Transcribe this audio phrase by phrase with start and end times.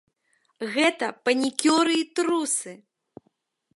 [0.77, 2.73] Гэта панікёры і трусы!